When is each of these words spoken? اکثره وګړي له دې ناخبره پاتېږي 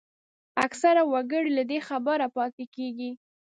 اکثره 0.65 1.01
وګړي 1.11 1.51
له 1.57 1.63
دې 1.69 1.79
ناخبره 1.81 2.27
پاتېږي 2.35 3.11